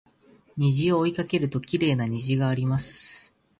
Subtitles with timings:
[0.57, 3.35] 虹を追いかけるときれいな虹があります